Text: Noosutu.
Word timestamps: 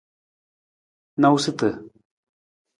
Noosutu. 1.21 1.71